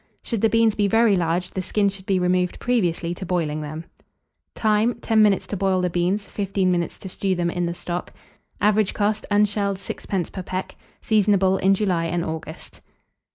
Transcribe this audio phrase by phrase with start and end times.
[0.23, 3.85] Should the beans be very large, the skin should be removed previously to boiling them.
[4.55, 4.95] Time.
[4.95, 8.11] 10 minutes to boil the beans, 15 minutes to stew them in the stock.
[8.59, 10.31] Average cost, unshelled, 6d.
[10.31, 10.75] per peck.
[11.03, 12.81] Seasonable in July and August.